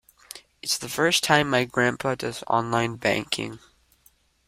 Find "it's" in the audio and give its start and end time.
0.63-0.79